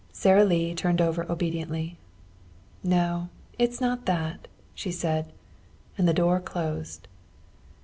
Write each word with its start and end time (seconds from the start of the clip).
Sara 0.11 0.43
Lee 0.43 0.73
turned 0.73 0.99
over 0.99 1.31
obediently. 1.31 1.95
"No. 2.83 3.29
It's 3.59 3.79
not 3.79 4.07
that," 4.07 4.47
she 4.73 4.91
said. 4.91 5.31
And 5.95 6.07
the 6.07 6.11
door 6.11 6.39
closed. 6.39 7.07